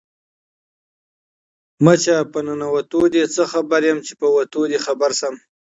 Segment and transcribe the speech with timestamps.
[0.93, 5.35] ـ مچه په نتو دې څه خبر يم ،چې په وتو دې خبر شم.